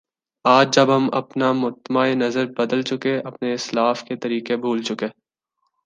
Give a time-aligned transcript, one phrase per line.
[0.45, 5.07] آج جب ہم اپنا مطمع نظر بدل چکے اپنے اسلاف کے طریق بھول چکے